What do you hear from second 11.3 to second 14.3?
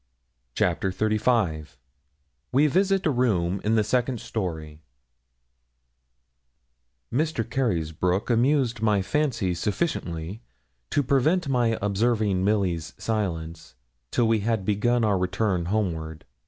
my observing Milly's silence, till